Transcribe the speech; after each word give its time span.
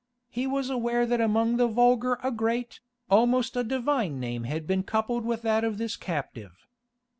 He 0.31 0.47
was 0.47 0.71
aware 0.71 1.05
that 1.05 1.21
among 1.21 1.57
the 1.57 1.67
vulgar 1.67 2.17
a 2.23 2.31
great, 2.31 2.79
almost 3.07 3.55
a 3.55 3.63
divine 3.63 4.19
name 4.19 4.45
had 4.45 4.65
been 4.65 4.81
coupled 4.81 5.25
with 5.25 5.43
that 5.43 5.63
of 5.63 5.77
this 5.77 5.95
captive. 5.95 6.65